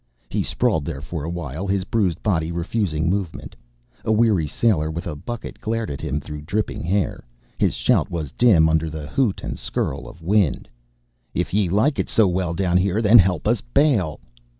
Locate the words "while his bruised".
1.29-2.23